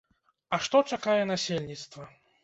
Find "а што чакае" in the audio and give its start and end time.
0.55-1.17